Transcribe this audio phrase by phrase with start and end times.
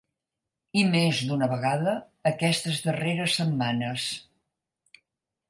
[0.83, 1.93] I més d’una vegada,
[2.31, 4.09] aquestes darreres setmanes.